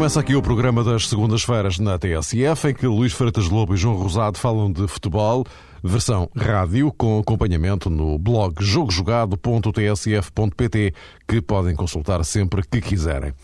[0.00, 3.96] Começa aqui o programa das segundas-feiras na TSF, em que Luís Freitas Lobo e João
[3.96, 5.44] Rosado falam de futebol,
[5.84, 10.94] versão rádio, com acompanhamento no blog jogojogado.tsf.pt,
[11.28, 13.34] que podem consultar sempre que quiserem.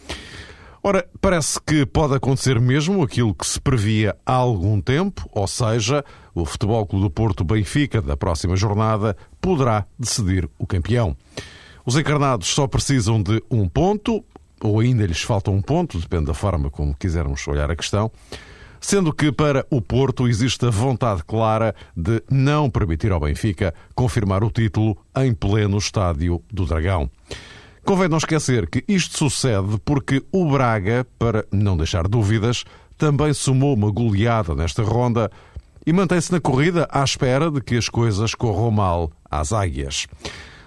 [0.82, 6.02] Ora, parece que pode acontecer mesmo aquilo que se previa há algum tempo, ou seja,
[6.34, 11.14] o Futebol Clube do Porto Benfica da próxima jornada poderá decidir o campeão.
[11.84, 14.24] Os encarnados só precisam de um ponto,
[14.62, 18.10] ou ainda lhes falta um ponto, depende da forma como quisermos olhar a questão,
[18.80, 24.44] sendo que para o Porto existe a vontade clara de não permitir ao Benfica confirmar
[24.44, 27.10] o título em pleno estádio do Dragão.
[27.84, 32.64] Convém não esquecer que isto sucede porque o Braga, para não deixar dúvidas,
[32.98, 35.30] também somou uma goleada nesta ronda
[35.86, 40.08] e mantém-se na corrida à espera de que as coisas corram mal às águias.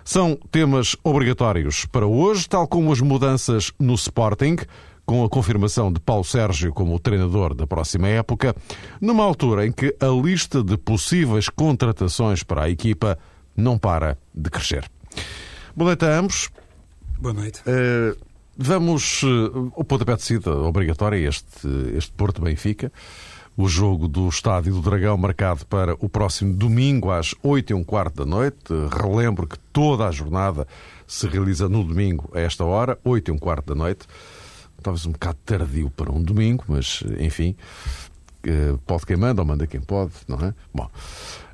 [0.09, 4.55] São temas obrigatórios para hoje, tal como as mudanças no Sporting,
[5.05, 8.55] com a confirmação de Paulo Sérgio como treinador da próxima época,
[8.99, 13.19] numa altura em que a lista de possíveis contratações para a equipa
[13.55, 14.89] não para de crescer.
[15.75, 16.49] Boa noite a ambos.
[17.19, 17.61] Boa noite.
[17.61, 18.17] Uh,
[18.57, 19.21] vamos.
[19.21, 22.91] Uh, o pontapé de cida obrigatório, este, este Porto Benfica
[23.57, 27.83] o jogo do Estádio do Dragão marcado para o próximo domingo às 8 e um
[27.83, 28.57] quarto da noite.
[28.91, 30.67] Relembro que toda a jornada
[31.05, 34.07] se realiza no domingo a esta hora, 8 e um quarto da noite.
[34.81, 37.55] Talvez um bocado tardio para um domingo, mas enfim,
[38.85, 40.53] pode quem manda ou manda quem pode, não é?
[40.73, 40.89] Bom.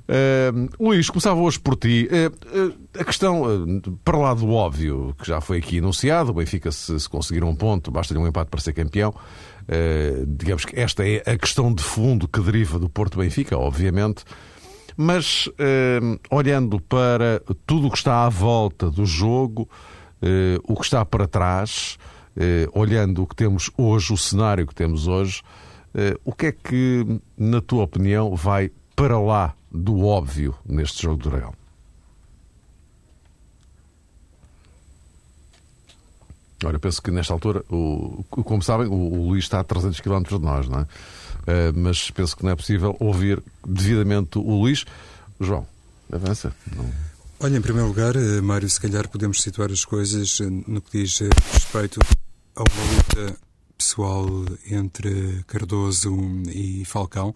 [0.08, 2.08] Uh, Luís, começava hoje por ti.
[2.12, 3.44] Uh, uh, a questão,
[4.04, 7.56] para lá do óbvio, que já foi aqui enunciado, o Benfica, se, se conseguir um
[7.56, 9.14] ponto, basta-lhe um empate para ser campeão.
[10.28, 14.24] digamos que esta é a questão de fundo que deriva do Porto Benfica, obviamente.
[14.98, 15.50] Mas,
[16.32, 19.68] olhando para tudo o que está à volta do jogo,
[20.64, 21.98] o que está para trás,
[22.72, 25.42] olhando o que temos hoje, o cenário que temos hoje,
[26.24, 31.30] o que é que, na tua opinião, vai para lá do óbvio neste jogo do
[31.30, 31.54] Dragão?
[36.64, 40.24] Olha, penso que nesta altura, o, como sabem, o, o Luís está a 300 km
[40.24, 40.84] de nós, não é?
[40.84, 40.88] Uh,
[41.76, 44.86] mas penso que não é possível ouvir devidamente o Luís.
[45.40, 45.68] João,
[46.12, 46.56] avança.
[46.76, 46.90] Não...
[47.40, 51.00] Olha, em primeiro lugar, eh, Mário, se calhar podemos situar as coisas eh, no que
[51.00, 51.20] diz
[51.52, 52.00] respeito
[52.56, 53.38] a uma luta
[53.78, 54.26] pessoal
[54.72, 56.16] entre Cardoso
[56.48, 57.34] e Falcão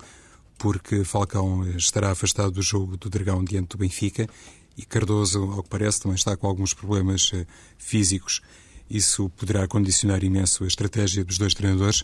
[0.59, 4.27] porque Falcão estará afastado do jogo do Dragão diante do Benfica
[4.77, 7.45] e Cardoso, ao que parece, também está com alguns problemas eh,
[7.77, 8.41] físicos.
[8.89, 12.03] Isso poderá condicionar imenso a estratégia dos dois treinadores.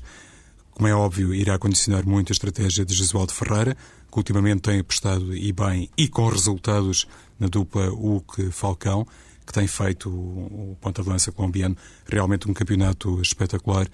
[0.71, 3.75] Como é óbvio, irá condicionar muito a estratégia de Jesualdo Ferreira,
[4.09, 9.05] que ultimamente tem apostado e bem e com resultados na dupla Hulk-Falcão,
[9.45, 11.75] que tem feito o ponta de lança colombiano
[12.07, 13.87] realmente um campeonato espetacular.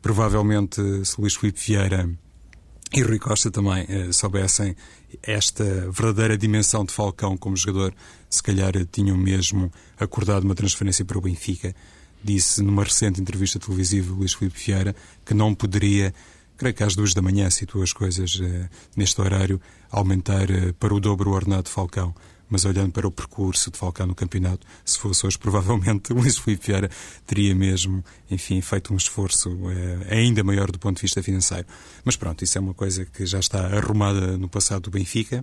[0.00, 2.08] Provavelmente, se Luís Filipe Vieira
[2.96, 4.74] e Rui Costa também eh, soubessem
[5.22, 7.94] esta verdadeira dimensão de Falcão como jogador,
[8.30, 9.70] se calhar tinham mesmo
[10.00, 11.76] acordado uma transferência para o Benfica.
[12.24, 14.96] Disse numa recente entrevista televisiva Luís Filipe Vieira
[15.26, 16.14] que não poderia,
[16.56, 20.94] creio que às duas da manhã, citou as coisas eh, neste horário, aumentar eh, para
[20.94, 22.14] o dobro o ordenado de Falcão
[22.48, 26.38] mas olhando para o percurso de Falcão no campeonato, se fosse hoje, provavelmente o Luís
[26.38, 26.90] Filipe Vieira
[27.26, 31.66] teria mesmo, enfim, feito um esforço é, ainda maior do ponto de vista financeiro.
[32.04, 35.42] Mas pronto, isso é uma coisa que já está arrumada no passado do Benfica.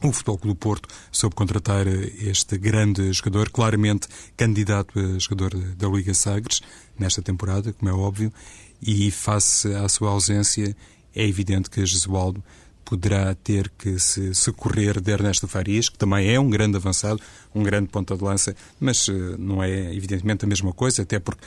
[0.00, 4.06] O Futebol Clube do Porto soube contratar este grande jogador, claramente
[4.36, 6.60] candidato a jogador da Liga Sagres
[6.96, 8.32] nesta temporada, como é óbvio,
[8.80, 10.76] e face à sua ausência,
[11.12, 12.44] é evidente que Jesualdo
[12.88, 17.20] poderá ter que se socorrer de Ernesto Farias, que também é um grande avançado,
[17.54, 21.44] um grande ponta de lança, mas uh, não é evidentemente a mesma coisa, até porque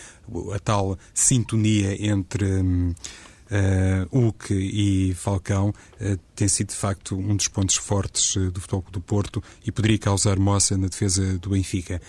[0.53, 7.35] a tal sintonia entre um, uh, Hulk e Falcão uh, tem sido de facto um
[7.35, 11.99] dos pontos fortes do futebol do Porto e poderia causar moça na defesa do Benfica.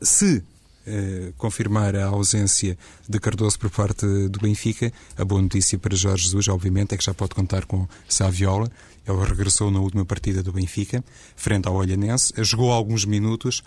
[0.00, 0.42] Se
[0.88, 4.92] eh, confirmar a ausência de Cardoso por parte do Benfica.
[5.16, 8.70] A boa notícia para Jorge Jesus, obviamente, é que já pode contar com Saviola.
[9.06, 11.04] Ele regressou na última partida do Benfica,
[11.36, 13.62] frente ao Olhanense, jogou alguns minutos,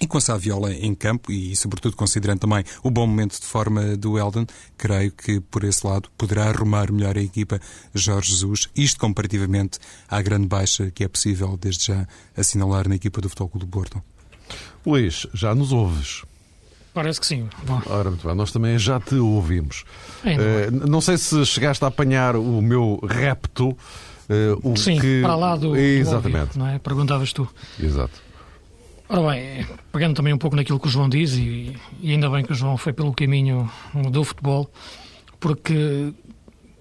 [0.00, 4.18] e com Saviola em campo, e sobretudo considerando também o bom momento de forma do
[4.18, 7.60] Eldon, creio que por esse lado poderá arrumar melhor a equipa
[7.94, 13.20] Jorge Jesus, isto comparativamente à grande baixa que é possível desde já assinalar na equipa
[13.20, 14.02] do Futebol do Porto.
[14.84, 16.22] Luís, já nos ouves?
[16.94, 17.48] Parece que sim.
[17.66, 17.82] Bom.
[17.86, 19.84] Ora, muito bem, nós também já te ouvimos.
[20.24, 23.70] Uh, não sei se chegaste a apanhar o meu repto.
[23.70, 23.76] Uh,
[24.62, 25.20] o sim, que...
[25.20, 25.76] para lá do.
[25.76, 26.32] Exatamente.
[26.32, 26.78] Do óbvio, não é?
[26.78, 27.48] Perguntavas tu.
[27.82, 28.22] Exato.
[29.08, 32.44] Ora bem, pegando também um pouco naquilo que o João diz, e, e ainda bem
[32.44, 33.70] que o João foi pelo caminho
[34.10, 34.70] do futebol,
[35.38, 36.12] porque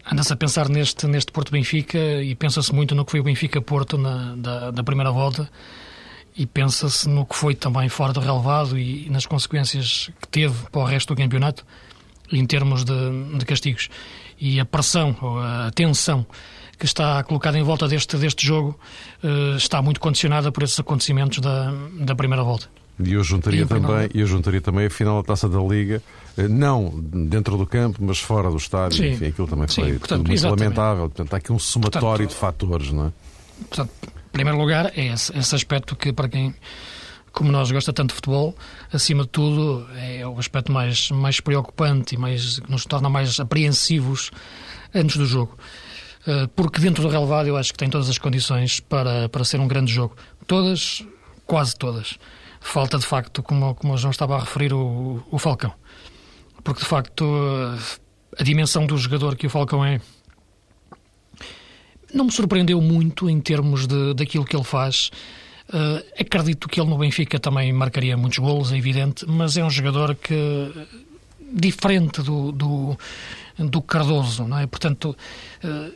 [0.09, 3.61] anda-se a pensar neste, neste Porto Benfica e pensa-se muito no que foi o Benfica
[3.61, 5.49] Porto na, da, da primeira volta
[6.35, 10.69] e pensa-se no que foi também fora do relevado e, e nas consequências que teve
[10.71, 11.65] para o resto do campeonato
[12.31, 12.93] em termos de,
[13.37, 13.89] de castigos.
[14.39, 16.25] E a pressão, ou a tensão
[16.77, 18.77] que está colocada em volta deste, deste jogo
[19.23, 22.67] uh, está muito condicionada por esses acontecimentos da, da primeira volta.
[22.99, 26.01] E eu juntaria, também, eu juntaria também a final da Taça da Liga,
[26.37, 28.97] eh, não dentro do campo, mas fora do estádio.
[28.97, 29.13] Sim.
[29.13, 31.09] Enfim, aquilo também foi portanto, muito lamentável.
[31.09, 33.11] Portanto, há aqui um somatório portanto, de fatores, não é?
[33.67, 33.91] Portanto,
[34.33, 36.53] primeiro lugar, é esse, esse aspecto que, para quem
[37.31, 38.55] como nós gosta tanto de futebol,
[38.91, 43.39] acima de tudo é o aspecto mais, mais preocupante e mais, que nos torna mais
[43.39, 44.29] apreensivos
[44.93, 45.57] antes do jogo.
[46.27, 49.59] Eh, porque dentro do relevado eu acho que tem todas as condições para, para ser
[49.59, 50.15] um grande jogo.
[50.45, 51.03] Todas,
[51.45, 52.19] quase todas.
[52.61, 55.73] Falta de facto, como, como o João estava a referir, o, o Falcão.
[56.63, 57.79] Porque de facto eh,
[58.39, 59.99] a dimensão do jogador que o Falcão é
[62.13, 65.09] não me surpreendeu muito em termos de, daquilo que ele faz.
[65.69, 69.69] Uh, acredito que ele no Benfica também marcaria muitos golos, é evidente, mas é um
[69.69, 70.71] jogador que
[71.51, 72.97] diferente do, do,
[73.57, 74.67] do Cardoso, não é?
[74.67, 75.15] Portanto,
[75.63, 75.93] uh,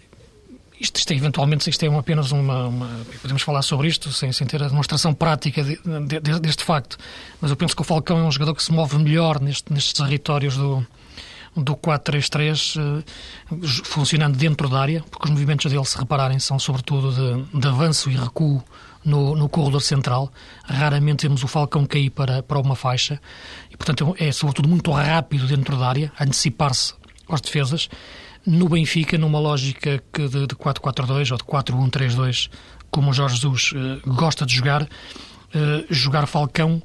[0.79, 4.45] isto, isto é, eventualmente isto é apenas uma, uma, Podemos falar sobre isto sem, sem
[4.45, 5.75] ter a demonstração prática de,
[6.21, 6.97] de, deste facto,
[7.41, 9.93] mas eu penso que o Falcão é um jogador que se move melhor neste, nestes
[9.93, 10.85] territórios do,
[11.57, 17.11] do 4-3-3 uh, funcionando dentro da área, porque os movimentos dele, se repararem, são sobretudo
[17.11, 18.63] de, de avanço e recuo
[19.03, 20.31] no, no corredor central.
[20.63, 23.19] Raramente temos o Falcão cair para, para uma faixa
[23.71, 26.93] e, portanto, é sobretudo muito rápido dentro da área, antecipar-se
[27.29, 27.89] às defesas.
[28.45, 32.49] No Benfica, numa lógica que de, de 4-4-2 ou de 4-1-3-2,
[32.89, 34.87] como o Jorge Jesus uh, gosta de jogar,
[35.89, 36.81] jogar Falcão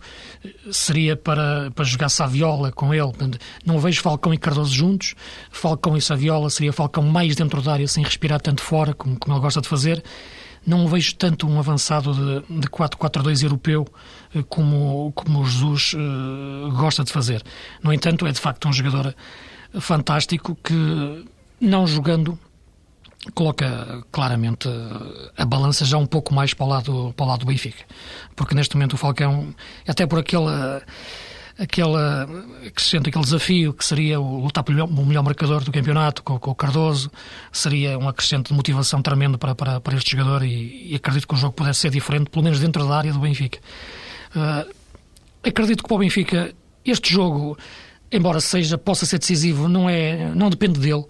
[0.71, 3.13] seria para, para jogar Saviola com ele.
[3.65, 5.15] Não vejo Falcão e Cardoso juntos.
[5.51, 9.35] Falcão e Saviola seria Falcão mais dentro da área, sem respirar tanto fora, como, como
[9.35, 10.03] ele gosta de fazer
[10.67, 13.87] não vejo tanto um avançado de, de 4-4-2 europeu
[14.35, 17.43] eh, como, como o Jesus uh, gosta de fazer.
[17.83, 19.15] No entanto, é de facto um jogador
[19.81, 21.25] fantástico que,
[21.61, 22.39] não jogando,
[23.35, 24.69] coloca claramente
[25.37, 27.85] a balança já um pouco mais para o lado, para o lado do Benfica.
[28.35, 29.55] Porque neste momento o Falcão,
[29.87, 30.83] até por aquela
[31.59, 32.27] aquela
[32.75, 36.23] que se sente aquele desafio que seria o lutar pelo melhor, melhor marcador do campeonato
[36.23, 37.11] com, com, o Cardoso
[37.53, 41.35] seria um acrescente de motivação tremendo para, para, para este jogador e, e, acredito que
[41.35, 43.59] o jogo pudesse ser diferente, pelo menos dentro da área do Benfica.
[44.35, 44.73] Uh,
[45.47, 46.55] acredito que para o Benfica
[46.85, 47.57] este jogo,
[48.11, 51.05] embora seja possa ser decisivo, não é não depende dele.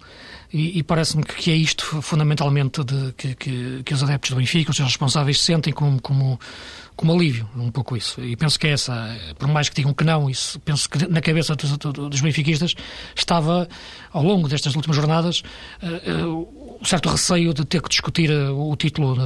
[0.52, 4.70] E, e parece-me que é isto fundamentalmente de, que, que, que, os adeptos do Benfica,
[4.70, 6.38] os seus responsáveis, sentem como, como,
[6.94, 8.22] como alívio, um pouco isso.
[8.22, 11.22] E penso que é essa, por mais que digam que não, isso penso que na
[11.22, 12.75] cabeça dos, dos benfiquistas
[13.16, 13.66] estava,
[14.12, 15.43] ao longo destas últimas jornadas,
[15.82, 19.16] uh, uh, certo receio de ter que discutir uh, o título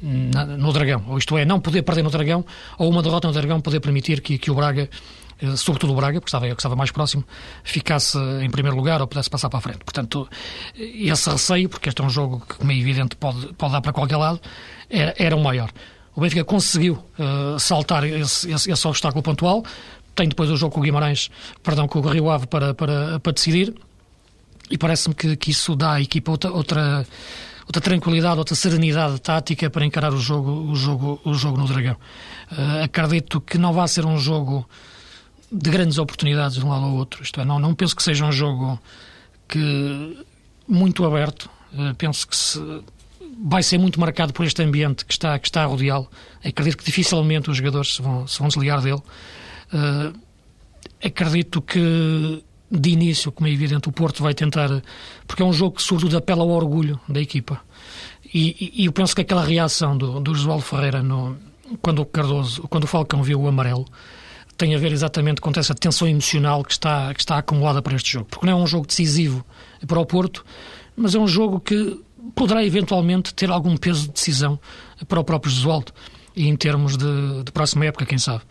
[0.00, 1.04] no Dragão.
[1.08, 2.44] Ou isto é, não poder perder no Dragão,
[2.78, 4.88] ou uma derrota no Dragão poder permitir que, que o Braga eh,
[5.56, 7.24] sobretudo o Braga, porque estava, que estava mais próximo,
[7.62, 9.78] ficasse em primeiro lugar ou pudesse passar para a frente.
[9.78, 10.28] Portanto,
[10.76, 13.92] esse receio, porque este é um jogo que, como é evidente, pode, pode dar para
[13.92, 14.40] qualquer lado,
[14.90, 15.70] era, era o maior.
[16.14, 19.64] O Benfica conseguiu uh, saltar esse, esse, esse, obstáculo pontual,
[20.14, 21.30] tem depois o jogo com o Guimarães,
[21.62, 23.72] perdão, com o Rio Ave para, para, para decidir,
[24.68, 27.06] e parece-me que, que isso dá à equipa outra, outra,
[27.64, 31.96] outra tranquilidade, outra serenidade tática para encarar o jogo, o jogo, o jogo no Dragão.
[32.50, 34.68] Uh, acredito que não vai ser um jogo
[35.50, 37.22] de grandes oportunidades de um lado ao outro.
[37.22, 38.78] Isto é, não, não penso que seja um jogo
[39.48, 40.24] que
[40.66, 41.48] muito aberto.
[41.72, 42.60] Uh, penso que se,
[43.44, 46.08] vai ser muito marcado por este ambiente que está, que está a rodeá-lo.
[46.44, 49.02] Acredito que dificilmente os jogadores se vão, se vão desligar dele.
[49.72, 50.18] Uh,
[51.02, 54.82] acredito que de início, como é evidente, o Porto vai tentar,
[55.26, 57.60] porque é um jogo que sobretudo apela ao orgulho da equipa.
[58.32, 61.38] E, e, eu penso que aquela reação do, do Josualdo Ferreira no,
[61.80, 63.86] quando o Cardoso, quando o Falcão viu o amarelo,
[64.58, 68.12] tem a ver exatamente com essa tensão emocional que está, que está acumulada para este
[68.12, 68.26] jogo.
[68.28, 69.46] Porque não é um jogo decisivo
[69.86, 70.44] para o Porto,
[70.96, 71.98] mas é um jogo que
[72.34, 74.58] poderá eventualmente ter algum peso de decisão
[75.06, 75.92] para o próprio Jesualdo.
[76.34, 78.42] E em termos de, de próxima época, quem sabe?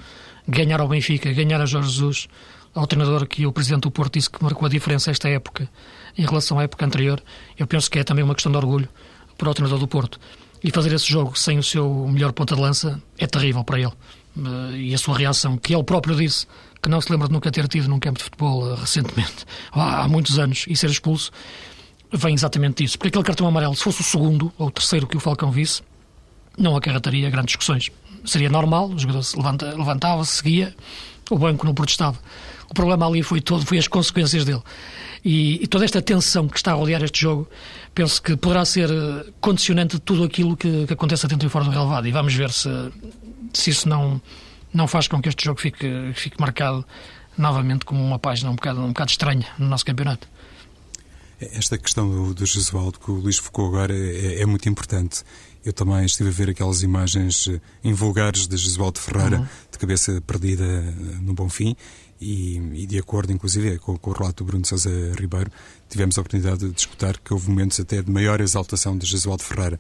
[0.48, 2.28] Ganhar ao Benfica, ganhar a Jorge Jesus,
[2.74, 5.70] ao treinador que o Presidente do Porto disse que marcou a diferença esta época
[6.18, 7.22] em relação à época anterior,
[7.58, 8.88] eu penso que é também uma questão de orgulho
[9.38, 10.20] para o treinador do Porto.
[10.64, 13.92] E fazer esse jogo sem o seu melhor ponta de lança é terrível para ele.
[14.38, 16.46] Eh, e a sua reação, que ele próprio disse
[16.82, 20.08] que não se lembra de nunca ter tido num campo de futebol eh, recentemente, há
[20.08, 21.32] muitos anos, e ser expulso,
[22.14, 22.98] vem exatamente disso.
[22.98, 25.82] Porque aquele cartão amarelo, se fosse o segundo ou o terceiro que o Falcão visse,
[26.58, 27.92] não acarretaria grandes discussões.
[28.26, 30.76] Seria normal, o jogador se levanta, levantava, seguia,
[31.30, 32.18] o banco não protestava.
[32.70, 34.62] O problema ali foi todo, foi as consequências dele.
[35.24, 37.50] E, e, toda esta tensão que está a rodear este jogo,
[37.94, 41.66] penso que poderá ser eh, condicionante de tudo aquilo que, que aconteça dentro e fora
[41.66, 42.08] do relevado.
[42.08, 42.70] E vamos ver se,
[43.54, 44.22] se isso não,
[44.74, 46.86] não faz com que este jogo fique, fique marcado
[47.38, 50.28] novamente como uma página um bocado, um bocado estranha no nosso campeonato.
[51.40, 55.24] Esta questão do, do Jesualdo que o Luís focou agora é, é, muito importante.
[55.64, 59.48] Eu também estive a ver aquelas imagens eh, invulgares de Jesualdo Ferreira, uhum.
[59.72, 61.76] de cabeça perdida eh, no Bonfim,
[62.20, 64.90] e, e de acordo, inclusive, com, com, o relato do Bruno Sousa
[65.20, 65.52] Ribeiro,
[65.88, 69.80] tivemos a oportunidade de discutir que houve momentos até de maior exaltação de Jesualdo Ferreira.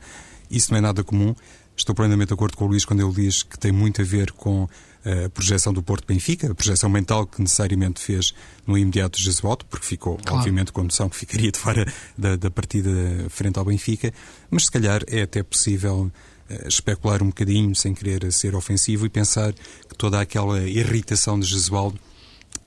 [0.51, 1.33] Isso não é nada comum.
[1.77, 4.31] Estou plenamente de acordo com o Luís quando ele diz que tem muito a ver
[4.31, 4.67] com
[5.05, 8.33] a projeção do Porto Benfica, a projeção mental que necessariamente fez
[8.65, 10.39] no imediato Jesualdo, porque ficou, claro.
[10.39, 11.85] obviamente, com noção que ficaria de fora
[12.17, 12.89] da, da, partida
[13.29, 14.11] frente ao Benfica,
[14.49, 16.11] mas se calhar é até possível
[16.49, 21.45] uh, especular um bocadinho, sem querer ser ofensivo, e pensar que toda aquela irritação de
[21.45, 21.99] Jesualdo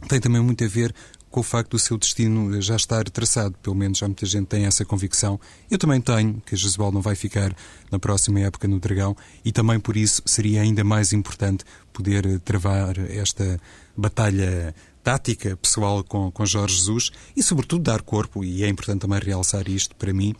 [0.08, 0.94] tem também muito a ver
[1.30, 3.54] com o facto do seu destino já estar traçado.
[3.62, 5.38] Pelo menos já muita gente tem essa convicção.
[5.70, 7.54] Eu também tenho que a Jezebel não vai ficar
[7.90, 12.98] na próxima época no Dragão e também por isso seria ainda mais importante poder travar
[13.10, 13.60] esta
[13.96, 19.20] batalha tática pessoal com, com Jorge Jesus e, sobretudo, dar corpo, e é importante também
[19.20, 20.34] realçar isto para mim,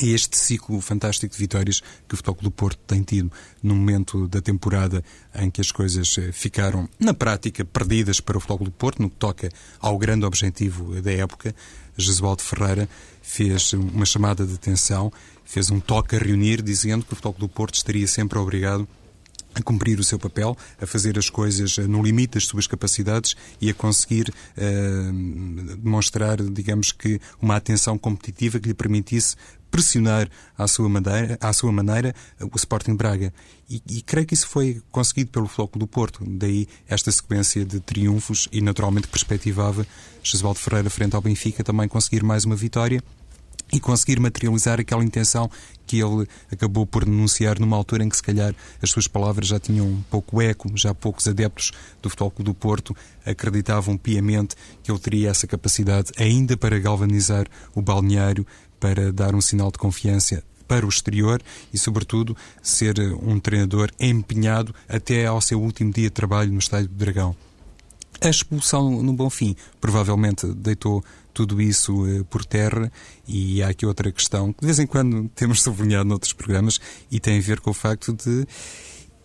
[0.00, 3.30] é este ciclo fantástico de vitórias que o Futebol do Porto tem tido
[3.62, 8.40] no momento da temporada em que as coisas eh, ficaram, na prática, perdidas para o
[8.40, 11.54] Futebol do Porto, no que toca ao grande objetivo da época.
[11.96, 12.88] Jesualdo Ferreira
[13.22, 15.12] fez uma chamada de atenção,
[15.44, 18.88] fez um toque a reunir, dizendo que o Futebol do Porto estaria sempre obrigado
[19.54, 23.34] a cumprir o seu papel, a fazer as coisas eh, no limite das suas capacidades
[23.60, 29.36] e a conseguir uh, demonstrar, digamos que, uma atenção competitiva que lhe permitisse
[29.70, 33.34] pressionar à sua maneira, à sua maneira o Sporting Braga.
[33.68, 36.22] E, e, creio que isso foi conseguido pelo Floco do Porto.
[36.24, 39.84] Daí esta sequência de triunfos e, naturalmente, perspectivava
[40.22, 43.02] Jesualdo Ferreira frente ao Benfica também conseguir mais uma vitória
[43.74, 45.50] e conseguir materializar aquela intenção
[45.84, 49.58] que ele acabou por denunciar numa altura em que, se calhar, as suas palavras já
[49.58, 54.90] tinham um pouco eco, já poucos adeptos do Futebol Clube do Porto acreditavam piamente que
[54.90, 58.46] ele teria essa capacidade ainda para galvanizar o balneário,
[58.78, 64.74] para dar um sinal de confiança para o exterior e, sobretudo, ser um treinador empenhado
[64.88, 67.36] até ao seu último dia de trabalho no Estádio do Dragão.
[68.20, 71.04] A expulsão no Bonfim provavelmente deitou
[71.34, 72.90] tudo isso eh, por terra.
[73.28, 77.20] E há aqui outra questão que de vez em quando temos sublinhado noutros programas e
[77.20, 78.46] tem a ver com o facto de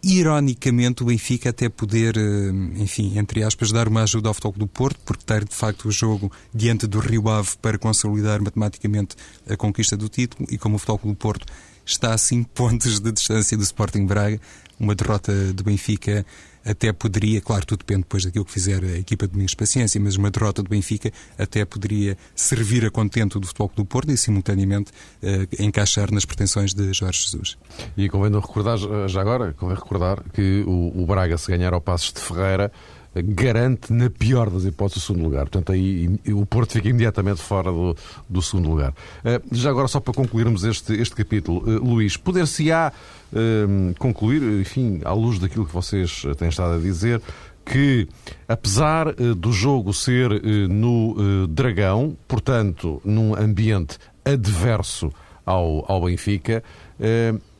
[0.02, 4.68] ironicamente o Benfica até poder, eh, enfim, entre aspas, dar uma ajuda ao Futebol do
[4.68, 9.16] Porto, porque ter de facto o jogo diante do Rio Ave para consolidar matematicamente
[9.48, 10.48] a conquista do título.
[10.50, 11.46] E como o Futebol do Porto
[11.86, 14.40] está a 5 pontos de distância do Sporting Braga,
[14.80, 16.26] uma derrota do Benfica
[16.70, 20.16] até poderia, claro, tudo depende depois daquilo que fizer a equipa de Domingos Paciência, mas
[20.16, 24.92] uma derrota do Benfica até poderia servir a contento do Futebol do Porto e, simultaneamente,
[25.24, 27.58] uh, encaixar nas pretensões de Jorge Jesus.
[27.98, 32.14] E convém recordar, já agora, convém recordar que o, o Braga, se ganhar ao Passos
[32.14, 32.72] de Ferreira,
[33.16, 35.42] garante, na pior das hipóteses, o segundo lugar.
[35.42, 37.96] Portanto, aí o Porto fica imediatamente fora do,
[38.28, 38.94] do segundo lugar.
[39.24, 42.92] Eh, já agora, só para concluirmos este, este capítulo, eh, Luís, poder-se-á
[43.34, 47.22] uh, concluir, enfim, à luz daquilo que vocês têm estado a dizer,
[47.66, 48.08] que
[48.48, 55.12] apesar do jogo ser no Dragão, portanto, num ambiente adverso
[55.46, 56.64] ao, ao Benfica,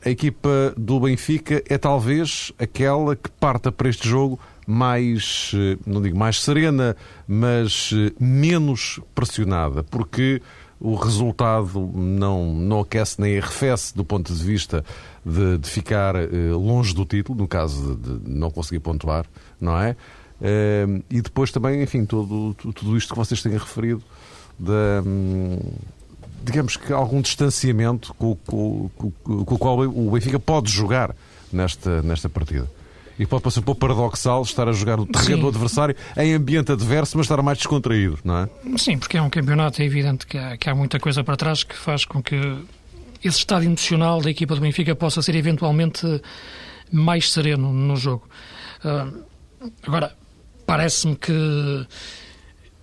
[0.04, 4.40] a equipa do Benfica é talvez aquela que parta para este jogo
[4.70, 5.52] mais,
[5.86, 6.96] não digo mais serena,
[7.26, 10.40] mas menos pressionada, porque
[10.80, 14.82] o resultado não, não aquece nem arrefece do ponto de vista
[15.24, 19.26] de, de ficar eh, longe do título, no caso de, de não conseguir pontuar,
[19.60, 19.94] não é?
[20.40, 24.02] Eh, e depois também, enfim, tudo, tudo isto que vocês têm referido,
[25.04, 25.58] hum,
[26.42, 29.10] digamos que algum distanciamento com, com, com,
[29.44, 31.14] com o qual o Benfica pode jogar
[31.52, 32.79] nesta, nesta partida.
[33.20, 35.42] E pode parecer um pouco paradoxal estar a jogar no terreno Sim.
[35.42, 38.48] do adversário em ambiente adverso, mas estar mais descontraído, não é?
[38.78, 41.62] Sim, porque é um campeonato, é evidente que há, que há muita coisa para trás
[41.62, 42.34] que faz com que
[43.22, 46.06] esse estado emocional da equipa do Benfica possa ser eventualmente
[46.90, 48.26] mais sereno no jogo.
[48.82, 49.22] Uh,
[49.82, 50.16] agora,
[50.64, 51.86] parece-me que,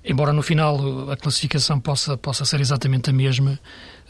[0.05, 3.59] embora no final a classificação possa, possa ser exatamente a mesma,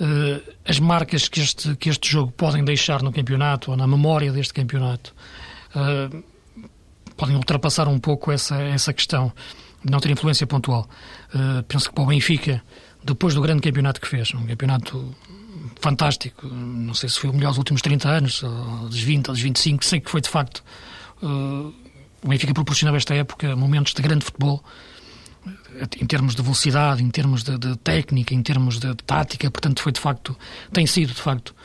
[0.01, 4.29] uh, as marcas que este, que este jogo podem deixar no campeonato ou na memória
[4.29, 5.15] deste campeonato
[5.75, 6.23] uh,
[7.15, 9.31] podem ultrapassar um pouco essa, essa questão
[9.83, 10.89] de não ter influência pontual.
[11.33, 12.63] Uh, penso que para o Benfica,
[13.03, 15.15] depois do grande campeonato que fez, um campeonato
[15.79, 16.47] fantástico.
[16.47, 18.43] Não sei se foi o melhor dos últimos 30 anos,
[18.83, 19.85] dos 20 ou dos 25.
[19.85, 20.63] Sei que foi, de facto,
[21.21, 21.73] uh,
[22.21, 24.63] o Benfica proporcionava esta época momentos de grande futebol,
[25.99, 29.49] em termos de velocidade, em termos de, de técnica, em termos de, de, tática.
[29.49, 30.35] Portanto, foi, de facto,
[30.73, 31.55] tem sido, de facto,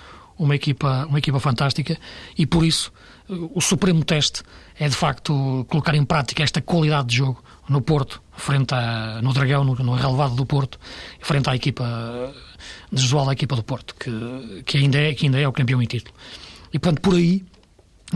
[0.42, 1.98] uma equipa, uma equipa fantástica
[2.36, 2.92] e, por isso,
[3.28, 4.42] o supremo teste
[4.78, 9.32] é, de facto, colocar em prática esta qualidade de jogo no Porto, frente a, no
[9.32, 10.78] Dragão, no, no relevado do Porto,
[11.20, 12.32] frente à equipa
[12.90, 15.86] desigual da equipa do Porto, que, que, ainda é, que ainda é o campeão em
[15.86, 16.14] título.
[16.72, 17.44] E, portanto, por aí,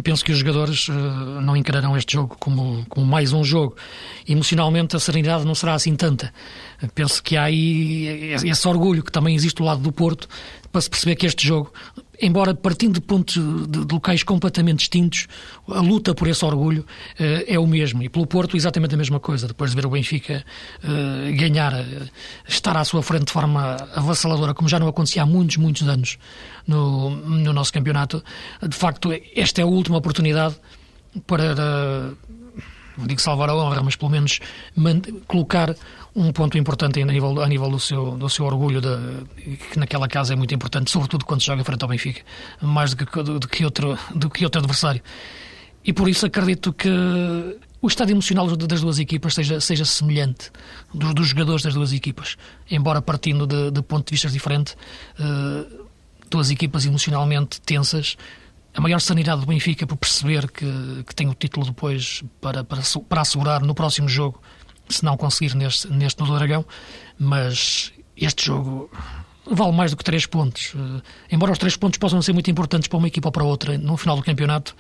[0.03, 0.93] penso que os jogadores uh,
[1.41, 3.77] não encararão este jogo como, como mais um jogo.
[4.29, 6.33] Emocionalmente, a serenidade não será assim tanta.
[6.95, 10.29] Penso que há aí esse orgulho que também existe do lado do Porto
[10.71, 11.73] para se perceber que este jogo
[12.21, 15.27] embora partindo de pontos de, de, locais completamente distintos,
[15.69, 18.03] a luta por esse orgulho uh, é o mesmo.
[18.03, 19.47] E pelo Porto, exatamente a mesma coisa.
[19.47, 20.45] Depois de ver o Benfica
[20.83, 22.09] uh, ganhar, uh,
[22.49, 26.19] estar à sua frente de forma avassaladora, como já não acontecia há muitos, muitos anos
[26.67, 28.23] no, no nosso campeonato,
[28.67, 30.57] de facto, esta é a última oportunidade
[31.27, 31.55] para,
[32.97, 34.41] não digo salvar a honra, mas pelo menos
[35.27, 35.75] colocar
[36.15, 40.09] um ponto importante a nível, a nível do, seu, do seu orgulho, de, que naquela
[40.09, 42.23] casa é muito importante, sobretudo quando se joga frente ao Benfica,
[42.63, 45.03] mais do que, do, do que, outro, do que outro adversário.
[45.85, 46.89] E por isso acredito que
[47.81, 50.51] o estado emocional das duas equipas seja, seja semelhante
[50.93, 52.37] dos, dos jogadores das duas equipas,
[52.71, 54.77] embora partindo de, de pontos de vista diferentes,
[55.21, 55.87] uh,
[56.29, 58.17] duas equipas emocionalmente tensas.
[58.77, 62.83] A maior sanidade do Benfica por perceber que, que tem o título depois para, para,
[63.09, 64.41] para assegurar no próximo jogo
[64.87, 66.65] se não conseguir neste, neste no Dragão,
[67.19, 68.91] mas este jogo
[69.51, 70.75] vale mais do que três pontos.
[70.75, 71.03] Uh,
[71.33, 73.97] embora os três pontos possam ser muito importantes para uma equipa ou para outra no
[73.97, 74.77] final do campeonato,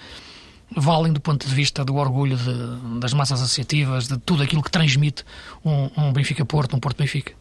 [0.76, 4.70] valem do ponto de vista do orgulho de, das massas associativas, de tudo aquilo que
[4.70, 5.24] transmite
[5.64, 7.32] um, um Benfica-Porto, um Porto-Benfica.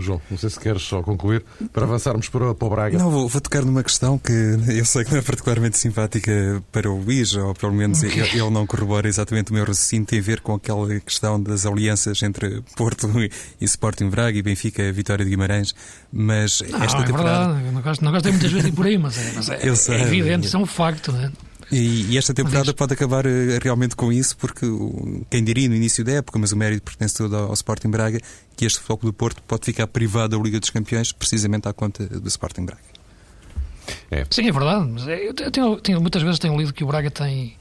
[0.00, 2.98] João, não sei se queres só concluir para avançarmos para, para o Braga.
[2.98, 4.32] Não, vou, vou, tocar numa questão que
[4.68, 8.50] eu sei que não é particularmente simpática para o Luís, ou pelo menos ele, ele
[8.50, 12.62] não corrobora exatamente o meu raciocínio, tem a ver com aquela questão das alianças entre
[12.76, 15.74] Porto e, e Sporting Braga e Benfica, Vitória de Guimarães,
[16.12, 17.54] mas não, esta é temporada...
[17.54, 17.74] Verdade.
[17.74, 19.96] Não gosto, não gosto muitas vezes de ir por aí, mas é, mas é, sei,
[19.96, 21.30] é evidente, isso é um facto, não é?
[21.70, 23.30] E, e, esta temporada pode acabar uh,
[23.62, 24.66] realmente com isso, porque
[25.30, 28.20] quem diria no início da época, mas o mérito pertence todo ao, ao Sporting Braga,
[28.56, 32.04] que este Futebol do Porto pode ficar privado da Liga dos Campeões precisamente à conta
[32.06, 32.82] do Sporting Braga.
[34.10, 34.26] É.
[34.30, 34.90] Sim, é verdade.
[34.90, 37.56] Mas é, eu tenho, tenho, muitas vezes tenho lido que o Braga tem.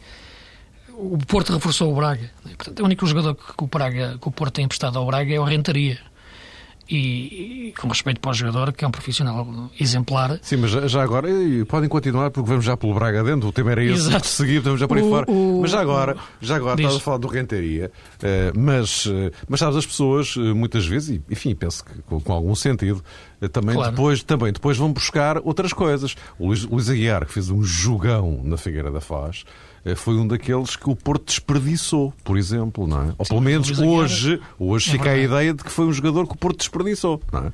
[0.90, 2.30] O Porto reforçou o Braga.
[2.44, 5.40] Portanto, o único jogador que o, Braga, que o Porto tem emprestado ao Braga é
[5.40, 6.00] o Rentaria
[6.90, 9.48] e, e, com respeito para o jogador, que é um profissional
[9.80, 10.40] exemplar.
[10.42, 11.28] Sim, mas já agora,
[11.68, 14.28] podem continuar, porque vamos já pelo Braga dentro, o tema era esse, Exato.
[14.28, 15.32] seguir, vamos já por aí o, fora.
[15.32, 19.60] O, mas já agora, já agora estás a falar do Rentaria, uh, mas, uh, mas
[19.60, 23.04] sabes, as pessoas, uh, muitas vezes, e enfim, penso que com, com algum sentido,
[23.48, 23.92] também, claro.
[23.92, 26.16] depois, também depois vão buscar outras coisas.
[26.38, 29.46] O Luís, Luís Aguiar, que fez um jogão na Figueira da Foz,
[29.86, 33.14] eh, foi um daqueles que o Porto desperdiçou, por exemplo, não é?
[33.18, 36.34] Ou pelo menos hoje, hoje é fica a ideia de que foi um jogador que
[36.34, 37.54] o Porto desperdiçou, não é?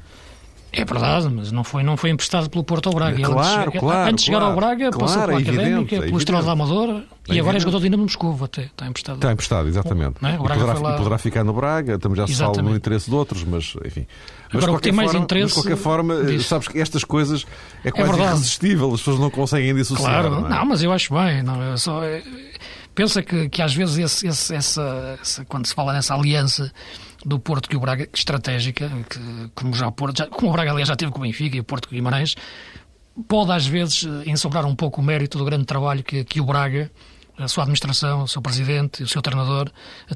[0.71, 3.21] É verdade, mas não foi, não foi emprestado pelo Porto ao Braga.
[3.23, 6.05] Claro, Ele, claro, antes de chegar claro, ao Braga, claro, passou pela é Académica, evidente,
[6.05, 9.15] pelo Estrela da Amadora é e agora é jogador de Dinamo Moscou, até está emprestado.
[9.15, 10.25] Está emprestado, exatamente.
[10.25, 10.37] É?
[10.37, 10.97] Poderá, lá...
[10.97, 14.05] poderá, ficar no Braga, também já se fala no interesse de outros, mas enfim.
[14.51, 15.47] Mas, agora, o que tem mais forma, interesse.
[15.47, 16.45] De qualquer forma, diz...
[16.45, 17.45] sabes que estas coisas
[17.83, 20.23] é quase é irresistível, as pessoas não conseguem dissociar.
[20.23, 20.49] Claro, não, é?
[20.49, 21.41] não, mas eu acho bem.
[21.41, 22.21] Não, é só, é...
[22.93, 26.71] Pensa que, que às vezes esse, esse, essa, essa, quando se fala nessa aliança
[27.25, 29.19] do Porto que o Braga, estratégica, que,
[29.55, 31.59] como já o Porto, já, como o Braga aliás já teve com o Benfica e
[31.59, 32.35] o Porto com o Guimarães,
[33.27, 36.91] pode às vezes ensobrar um pouco o mérito do grande trabalho que, que o Braga,
[37.37, 39.69] a sua administração, o seu presidente o seu treinador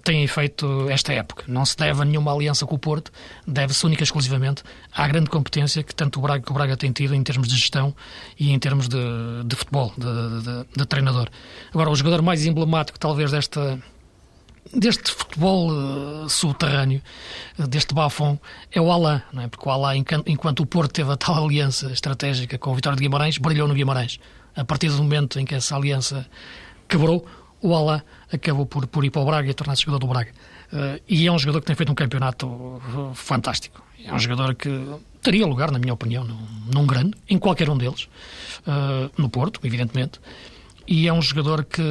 [0.04, 1.46] têm feito esta época.
[1.48, 3.12] Não se deve a nenhuma aliança com o Porto,
[3.48, 6.92] deve-se única e exclusivamente à grande competência que tanto o Braga que o Braga tem
[6.92, 7.96] tido em termos de gestão
[8.40, 8.98] e em termos de,
[9.46, 11.28] de futebol, de, de, de treinador.
[11.74, 13.82] Agora, o jogador mais emblemático talvez desta
[14.74, 17.02] deste futebol uh, subterrâneo,
[17.58, 18.38] uh, deste bafon,
[18.72, 19.48] é o Alain, não é?
[19.48, 23.04] porque o Alain, enquanto o Porto teve a tal aliança estratégica com o Vitória de
[23.04, 24.20] Guimarães, brilhou no Guimarães.
[24.56, 26.26] A partir do momento em que essa aliança
[26.88, 27.26] quebrou,
[27.62, 28.02] o Alain
[28.32, 30.32] acabou por, por ir para o Braga e tornar-se jogador do Braga.
[30.72, 32.82] Uh, e é um jogador que tem feito um campeonato
[33.16, 33.84] fantástico.
[34.06, 34.70] É um jogador que
[35.22, 38.08] teria lugar, na minha opinião, num, num grande, em qualquer um deles,
[39.18, 40.22] no Porto, evidentemente.
[40.88, 41.82] E é um jogador que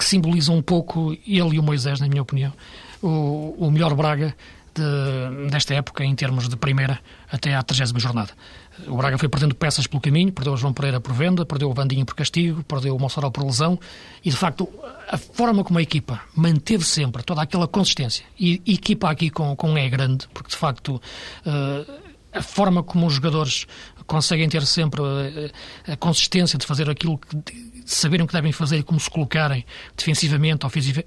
[0.00, 2.50] que simboliza um pouco ele e o Moisés, na minha opinião,
[3.02, 4.34] o, o melhor Braga
[4.74, 6.98] de, desta época em termos de primeira
[7.30, 8.30] até à 30 jornada.
[8.88, 11.74] O Braga foi perdendo peças pelo caminho, perdeu o João Pereira por venda, perdeu o
[11.74, 13.78] Vandinho por castigo, perdeu o Mossoró por lesão
[14.24, 14.66] e, de facto,
[15.06, 19.72] a forma como a equipa manteve sempre toda aquela consistência e equipa aqui com, com
[19.72, 23.66] um grande, porque, de facto, uh, a forma como os jogadores
[24.06, 25.00] conseguem ter sempre
[25.86, 29.00] a, a consistência de fazer aquilo que de saberem o que devem fazer e como
[29.00, 29.64] se colocarem
[29.96, 30.64] defensivamente,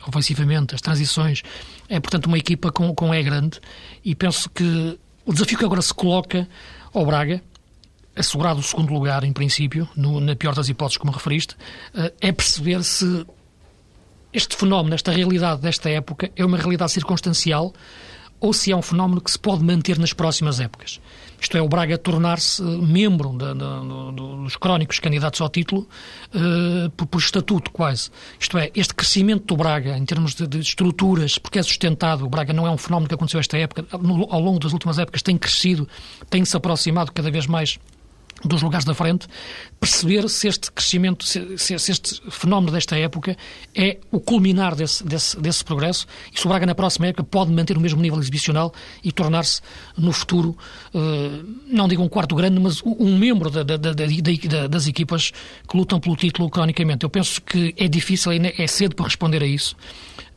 [0.08, 1.42] ofensivamente, as transições.
[1.88, 3.60] É, portanto, uma equipa com, com é grande
[4.04, 6.48] e penso que o desafio que agora se coloca
[6.94, 7.42] ao Braga,
[8.16, 11.56] assegurado o segundo lugar, em princípio, no, na pior das hipóteses, como referiste,
[11.96, 13.26] eh, é perceber se
[14.32, 17.74] este fenómeno, esta realidade desta época, é uma realidade circunstancial
[18.44, 21.00] ou se é um fenómeno que se pode manter nas próximas épocas.
[21.40, 25.88] Isto é, o Braga tornar-se membro de, de, de, dos crónicos candidatos ao título
[26.36, 28.10] uh, por, por, estatuto, quase.
[28.38, 32.52] Isto é, este crescimento do Braga, em termos de, estruturas, porque é sustentado, o Braga
[32.52, 35.38] não é um fenómeno que aconteceu esta época, no, ao longo das últimas épocas tem
[35.38, 35.88] crescido,
[36.30, 37.80] tem-se aproximado cada vez mais
[38.44, 39.28] dos lugares da frente,
[39.80, 43.38] perceber se este crescimento, se, se, este fenómeno desta época
[43.74, 47.52] é o culminar desse, desse, desse, progresso e se o Braga na próxima época pode
[47.52, 49.62] manter o mesmo nível exibicional e tornar-se
[49.98, 50.58] no futuro,
[50.94, 55.32] uh, não digo um quarto grande, mas um membro da, da, da, das equipas
[55.68, 57.04] que lutam pelo título cronicamente.
[57.04, 59.76] Eu penso que é difícil, é cedo para responder a isso.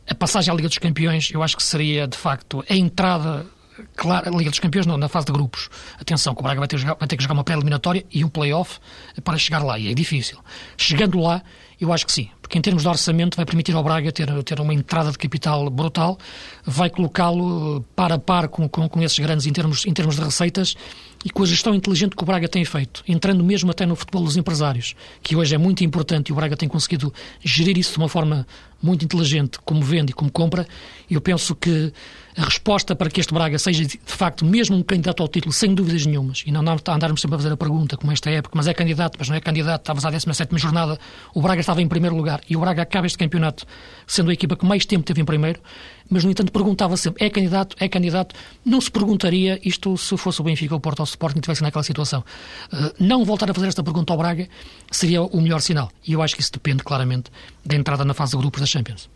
[0.09, 3.45] A passagem à Liga dos Campeões, eu acho que seria, de facto, a entrada
[3.95, 5.69] claro, a Liga dos Campeões não, na fase de grupos.
[5.99, 8.79] Atenção, que o Braga vai ter, vai ter que jogar uma pré-eliminatória e um play-off
[9.23, 10.37] para chegar lá, e é difícil.
[10.77, 11.41] Chegando lá,
[11.79, 14.59] eu acho que sim, porque em termos de orçamento vai permitir ao Braga ter, ter
[14.59, 16.17] uma entrada de capital brutal,
[16.65, 20.23] vai colocá-lo par a par com, com, com, esses grandes em termos, em termos de
[20.23, 20.75] receitas
[21.23, 24.23] e com a gestão inteligente que o Braga tem feito, entrando mesmo até no futebol
[24.23, 27.13] dos empresários, que hoje é muito importante e o Braga tem conseguido
[27.43, 28.47] gerir isso de uma forma
[28.81, 30.67] muito inteligente, como vende e como compra,
[31.09, 31.91] eu penso que
[32.37, 35.73] a resposta para que este Braga seja, de facto, mesmo um candidato ao título, sem
[35.73, 38.73] dúvidas nenhumas, e não andarmos sempre a fazer a pergunta, como esta época, mas é
[38.75, 40.99] candidato, mas não é candidato, estavas à 17 jornada,
[41.33, 43.65] o Braga estava em primeiro lugar, e o Braga acaba este campeonato
[44.05, 45.59] sendo a equipa que mais tempo teve em primeiro,
[46.07, 50.39] mas, no entanto, perguntava sempre, é candidato, é candidato, não se perguntaria isto se fosse
[50.39, 52.23] o Benfica, o Porto ou o Sporting tivesse naquela situação.
[52.71, 54.47] Uh, não voltar a fazer esta pergunta ao Braga
[54.91, 57.31] seria o melhor sinal, e eu acho que isso depende, claramente,
[57.65, 59.09] da entrada na fase de grupos da Champions.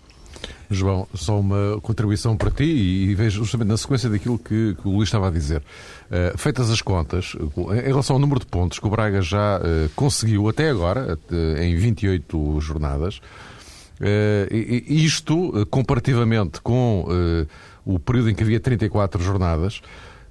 [0.70, 4.92] João, só uma contribuição para ti e vejo justamente na sequência daquilo que, que o
[4.92, 5.62] Luís estava a dizer.
[6.10, 9.90] Uh, feitas as contas, em relação ao número de pontos que o Braga já uh,
[9.96, 13.22] conseguiu até agora, uh, em 28 jornadas,
[14.88, 17.06] isto comparativamente com
[17.86, 19.80] o período em que havia 34 jornadas,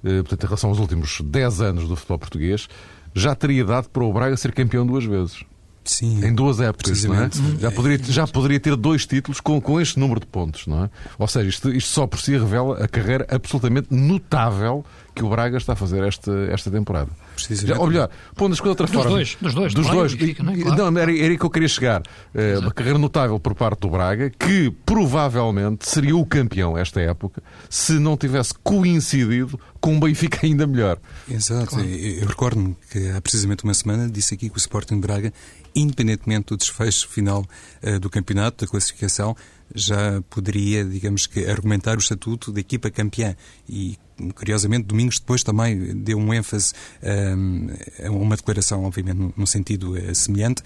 [0.01, 2.67] portanto, em relação aos últimos 10 anos do futebol português,
[3.13, 5.45] já teria dado para o Braga ser campeão duas vezes.
[5.83, 7.29] Sim, em duas épocas, não é?
[7.59, 10.89] Já poderia, já poderia ter dois títulos com, com este número de pontos, não é?
[11.17, 15.57] Ou seja, isto, isto só por si revela a carreira absolutamente notável que o Braga
[15.57, 17.09] está a fazer esta, esta temporada.
[17.49, 19.11] Já, ou melhor, pondo as coisas de outra dos forma.
[19.11, 20.13] Dois, dos dois, dos dois.
[20.13, 20.57] Fica, não, é?
[20.57, 20.91] claro.
[20.91, 22.01] não, era, era aí que eu queria chegar.
[22.33, 27.41] Uh, uma carreira notável por parte do Braga, que provavelmente seria o campeão esta época
[27.69, 30.99] se não tivesse coincidido com um Benfica ainda melhor.
[31.29, 31.71] Exato.
[31.71, 31.89] Claro.
[31.89, 35.33] Eu, eu recordo-me que há precisamente uma semana disse aqui que o Sporting Braga,
[35.75, 37.45] independentemente do desfecho final
[37.83, 39.35] uh, do campeonato, da classificação,
[39.73, 43.35] já poderia, digamos que, argumentar o estatuto da equipa campeã.
[43.67, 43.97] E,
[44.35, 47.67] curiosamente, Domingos depois também deu um ênfase um,
[48.05, 50.61] a uma declaração, obviamente, num sentido uh, semelhante,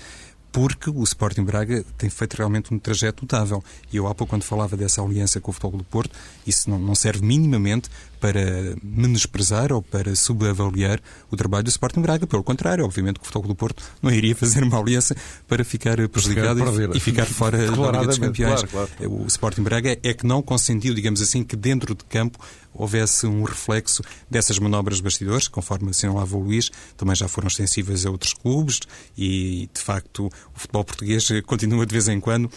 [0.55, 3.61] porque o Sporting Braga tem feito realmente um trajeto notável.
[3.91, 6.79] E eu há pouco, quando falava dessa aliança com o Futebol do Porto, isso não,
[6.79, 10.99] não serve minimamente para menosprezar ou para subavaliar
[11.29, 12.27] o trabalho do Sporting Braga.
[12.27, 15.15] Pelo contrário, obviamente que o Futebol do Porto não iria fazer uma aliança
[15.47, 16.59] para ficar prejudicado
[16.93, 18.63] e, e, ficar fora da Liga dos Campeões.
[18.63, 19.11] Claro, claro.
[19.13, 22.39] O Sporting Braga é que não consentiu, digamos assim, que dentro de campo
[22.73, 28.11] houvesse um reflexo dessas manobras bastidores, conforme assinalava o Luís, também já foram extensíveis a
[28.11, 28.81] outros clubes
[29.17, 32.49] e, de facto, o futebol português continua de vez em quando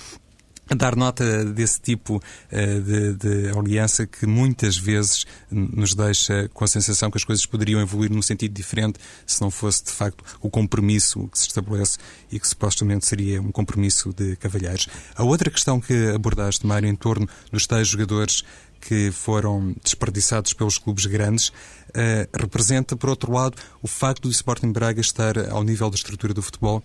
[0.76, 6.68] dar nota desse tipo uh, de, de, aliança que muitas vezes nos deixa com a
[6.68, 10.50] sensação que as coisas poderiam evoluir num sentido diferente se não fosse de facto o
[10.50, 11.98] compromisso que se estabelece
[12.30, 14.88] e que supostamente seria um compromisso de cavalheiros.
[15.14, 18.44] A outra questão que abordaste, Mário, em torno dos tais jogadores
[18.80, 24.72] que foram desperdiçados pelos clubes grandes, uh, representa, por outro lado, o facto do Sporting
[24.72, 26.82] Braga estar ao nível da estrutura do futebol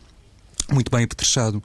[0.71, 1.61] muito bem apetrechado.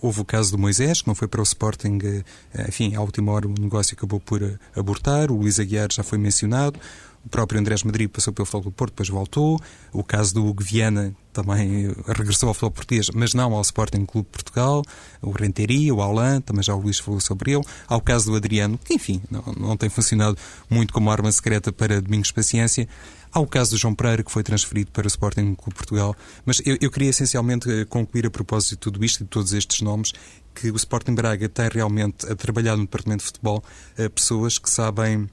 [0.00, 3.32] Houve o caso do Moisés, que não foi para o Sporting, eh, enfim, à última
[3.32, 5.30] hora o negócio acabou por eh, abortar.
[5.30, 6.78] O Luís Aguiar já foi mencionado.
[7.24, 9.60] O próprio Andrés Madrid passou pelo Futebol do Porto, depois voltou.
[9.92, 14.06] O caso do Hugo Viana também eh, regressou ao futebol português, mas não ao Sporting
[14.06, 14.82] Clube de Portugal.
[15.20, 17.64] O Renteria, o Alain, também já o Luís falou sobre ele.
[17.86, 20.36] Há o caso do Adriano, que enfim, não, não tem funcionado
[20.68, 22.88] muito como arma secreta para Domingos Paciência.
[23.32, 26.16] Há o caso do João Pereira, que foi transferido para o Sporting Clube Portugal.
[26.44, 29.52] Mas eu, eu queria essencialmente eh, concluir a propósito de tudo isto e de todos
[29.52, 30.12] estes nomes
[30.52, 33.62] que o Sporting Braga tem realmente a trabalhar no departamento de futebol
[33.96, 35.28] eh, pessoas que sabem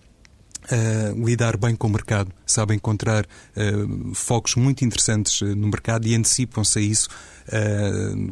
[0.70, 6.06] Uh, lidar bem com o mercado, sabem encontrar uh, focos muito interessantes uh, no mercado
[6.06, 7.08] e antecipam-se a isso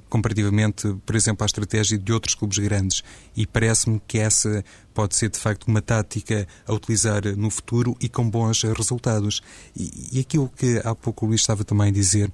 [0.10, 3.02] comparativamente, por exemplo, à estratégia de outros clubes grandes.
[3.34, 4.62] E parece-me que essa
[4.94, 9.42] pode ser, de facto, uma tática a utilizar no futuro e com bons resultados.
[9.74, 12.30] E, e aquilo que há pouco o Luís estava também a dizer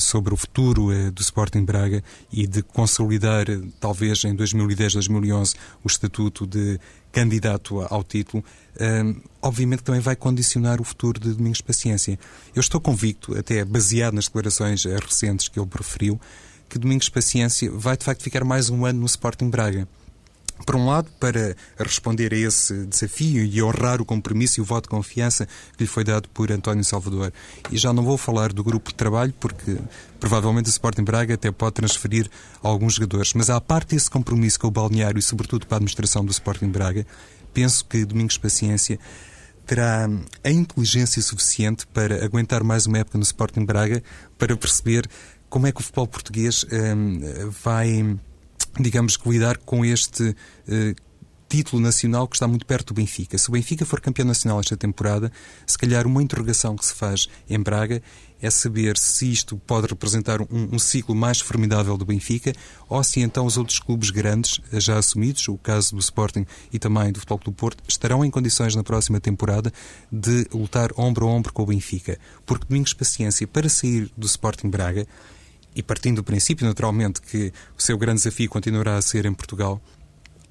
[0.00, 3.44] sobre o futuro do Sporting Braga e de consolidar,
[3.78, 6.80] talvez em 2010, 2011, o estatuto de
[7.12, 8.42] candidato ao título,
[8.80, 12.18] um, obviamente também vai condicionar o futuro de Domingos Paciência.
[12.54, 16.20] Eu estou convicto, até baseado nas declarações eh, recentes que ele proferiu,
[16.68, 19.86] que Domingos Paciência vai de facto ficar mais um ano no Sporting Braga.
[20.64, 24.84] Por um lado, para responder a esse desafio e honrar o compromisso e o voto
[24.84, 27.32] de confiança que lhe foi dado por António Salvador.
[27.70, 29.76] E já não vou falar do grupo de trabalho, porque
[30.20, 32.30] provavelmente o Sporting Braga até pode transferir
[32.62, 33.32] alguns jogadores.
[33.34, 36.68] Mas à parte desse compromisso com o balneário e, sobretudo, com a administração do Sporting
[36.68, 37.04] Braga,
[37.52, 38.98] penso que Domingos Paciência
[39.66, 40.08] terá
[40.44, 44.02] a inteligência suficiente para aguentar mais uma época no Sporting Braga,
[44.38, 45.08] para perceber
[45.48, 47.20] como é que o futebol português hum,
[47.62, 48.18] vai
[48.80, 50.34] digamos que lidar com este
[50.68, 50.94] eh,
[51.52, 53.36] título nacional que está muito perto do Benfica.
[53.36, 55.30] Se o Benfica for campeão nacional esta temporada,
[55.66, 58.02] se calhar uma interrogação que se faz em Braga
[58.40, 62.54] é saber se isto pode representar um, um, ciclo mais formidável do Benfica
[62.88, 67.12] ou se então os outros clubes grandes, já assumidos, o caso do Sporting e também
[67.12, 69.70] do Futebol do Porto, estarão em condições na próxima temporada
[70.10, 72.18] de lutar ombro a ombro com o Benfica.
[72.46, 75.06] Porque Domingos Paciência, para sair do Sporting Braga,
[75.74, 79.80] e partindo do princípio, naturalmente, que o seu grande desafio continuará a ser em Portugal,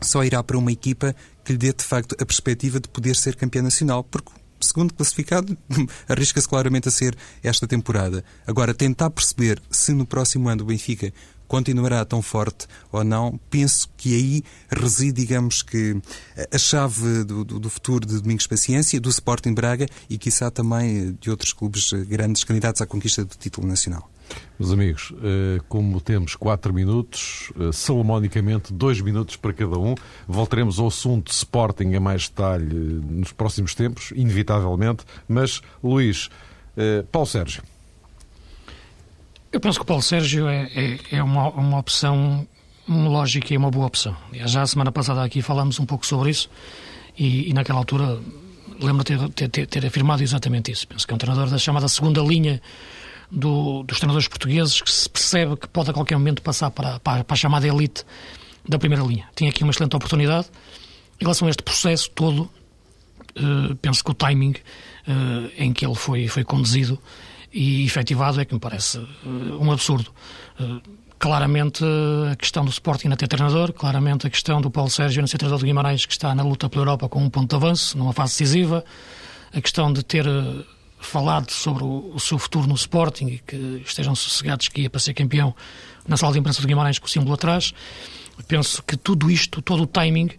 [0.02, 3.36] só irá para uma equipa que lhe dê, de facto, a perspectiva de poder ser
[3.36, 5.58] campeão nacional, porque segundo classificado
[6.08, 8.24] arrisca-se claramente a ser esta temporada.
[8.46, 11.14] Agora, tentar perceber se no próximo ano o Benfica
[11.48, 16.02] continuará tão forte ou não, penso que aí reside, digamos que,
[16.50, 21.18] a chave do, do, do futuro de Domingos Paciência, do Sporting Braga e, quiçá, também
[21.20, 24.11] de outros clubes grandes candidatos à conquista do título nacional.
[24.60, 29.96] Meus amigos, eh, como temos quatro minutos, eh, salomonicamente dois minutos para cada um,
[30.28, 35.04] voltaremos ao assunto Sporting em mais detalhe eh, nos próximos tempos, inevitavelmente.
[35.28, 36.30] Mas, Luís,
[37.12, 37.64] Paulo Sérgio.
[39.52, 42.48] Eu penso que o Paulo Sérgio é, é, é uma, uma opção
[42.88, 44.16] lógica e uma boa opção.
[44.32, 46.50] Já a semana passada aqui falámos um pouco sobre isso
[47.18, 48.20] e, e naquela altura
[48.80, 50.88] lembro ter, ter, ter afirmado exatamente isso.
[50.88, 52.62] Penso que é um treinador da chamada segunda linha
[53.32, 57.24] do, dos treinadores portugueses que se percebe que pode a qualquer momento passar para, para,
[57.24, 58.04] para a chamada elite
[58.68, 59.28] da primeira linha.
[59.36, 60.48] Tinha aqui uma excelente oportunidade.
[61.20, 65.96] Em relação a este processo todo, uh, penso que o timing uh, em que ele
[65.96, 67.00] foi, foi conduzido
[67.54, 69.08] e efetivado é que me parece uh,
[69.60, 70.12] um absurdo.
[71.18, 71.84] claramente
[72.32, 75.38] a questão do Sporting na ter treinador, claramente a questão do Paulo Sérgio na ser
[75.38, 78.14] treinador do Guimarães, que está na luta pela Europa com um ponto de avanço, numa
[78.14, 78.84] fase decisiva,
[79.54, 80.26] a questão de ter
[81.02, 85.00] falado sobre o, o, seu futuro no Sporting e que estejam sossegados que ia para
[85.00, 85.54] ser campeão
[86.08, 87.74] na sala de imprensa do Guimarães com o símbolo atrás.
[88.48, 90.30] Penso que tudo isto, todo o timing,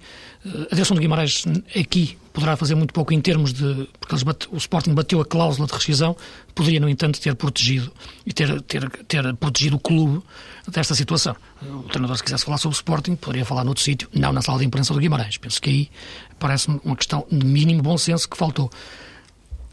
[0.45, 1.45] eh, a direção do Guimarães
[1.79, 3.89] aqui poderá fazer muito pouco em termos de.
[4.01, 6.17] porque bate, o Sporting bateu a cláusula de rescisão,
[6.55, 7.93] poderia, no entanto, ter protegido
[8.25, 10.23] e ter, ter, ter protegido o clube
[10.67, 11.37] desta situação.
[11.63, 14.59] O treinador, se quisesse falar sobre o Sporting, poderia falar noutro sítio, não na sala
[14.59, 15.37] de imprensa do Guimarães.
[15.37, 15.91] Penso que aí
[16.39, 18.71] parece-me uma questão de mínimo bom senso que faltou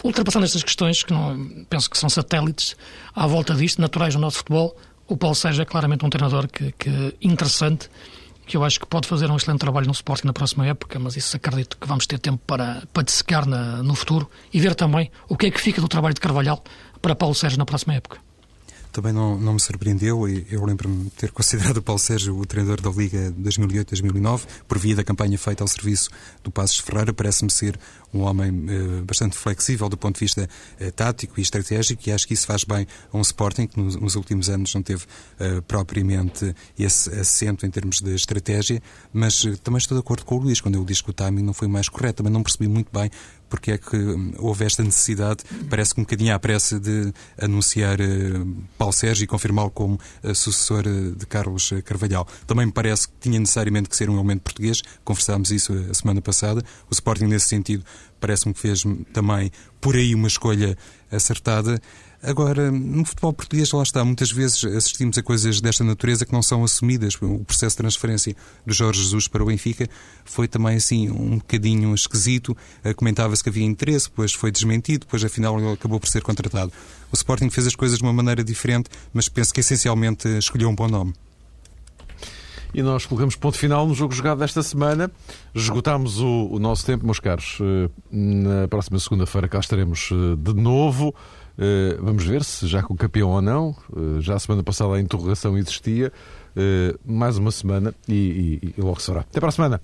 [0.03, 2.75] ultrapassando estas questões, que não, penso que são satélites
[3.15, 4.75] à volta disto, naturais do nosso futebol,
[5.07, 7.89] o Paulo Sérgio é claramente um treinador que, que interessante,
[8.45, 11.15] que eu acho que pode fazer um excelente trabalho no Sporting na próxima época, mas
[11.15, 15.11] isso acredito que vamos ter tempo para, para dissecar na, no futuro e ver também
[15.27, 16.63] o que é que fica do trabalho de Carvalhal
[17.01, 18.28] para Paulo Sérgio na próxima época
[18.91, 22.81] também não, não me surpreendeu eu lembro-me de ter considerado o Paulo Sérgio o treinador
[22.81, 26.09] da Liga 2008-2009 por via da campanha feita ao serviço
[26.43, 27.13] do Passos Ferreira.
[27.13, 27.79] Parece-me ser
[28.13, 30.49] um homem eh, bastante flexível do ponto de vista
[30.79, 33.95] eh, tático e estratégico e acho que isso faz bem a um Sporting que nos,
[33.95, 35.05] nos últimos anos não teve
[35.39, 38.81] eh, propriamente esse assento em termos de estratégia,
[39.13, 41.43] mas eh, também estou de acordo com o Luís quando ele diz que o timing
[41.43, 42.17] não foi mais correto.
[42.17, 43.09] Também não percebi muito bem
[43.49, 43.97] porque é que
[44.37, 49.27] houve esta necessidade, parece que um bocadinho à pressa, de anunciar uh, Paulo Sérgio e
[49.27, 52.27] confirmá-lo como uh, sucessor uh, de Carlos Carvalhal.
[52.45, 56.21] Também me parece que tinha necessariamente que ser um elemento português, conversámos isso a semana
[56.21, 56.63] passada.
[56.89, 57.83] O Sporting, nesse sentido,
[58.19, 58.83] parece-me que fez
[59.13, 60.77] também por aí uma escolha
[61.11, 61.81] acertada.
[62.21, 66.41] Agora, no futebol português, lá está, muitas vezes assistimos a coisas desta natureza que não
[66.41, 67.15] são assumidas.
[67.21, 69.87] O processo de transferência do Jorge Jesus para o Benfica
[70.25, 72.55] foi também assim um bocadinho esquisito.
[72.83, 76.73] Eh, comentava-se que havia interesse, depois foi desmentido, depois afinal ele acabou por ser contratado.
[77.09, 80.75] O Sporting fez as coisas de uma maneira diferente, mas penso que essencialmente escolheu um
[80.75, 81.13] bom nome.
[82.73, 85.09] E nós colocamos ponto final no jogo jogado desta semana.
[85.55, 87.57] Esgotámos o, o nosso tempo, meus caros.
[87.61, 91.15] Eh, na próxima segunda-feira cá estaremos eh, de novo.
[91.59, 93.75] Eh, vamos ver se já com o campeão ou não.
[94.19, 96.11] Já a semana passada a interrogação existia.
[97.05, 99.21] Mais uma semana e, e, e logo será.
[99.21, 99.79] Até para a semana.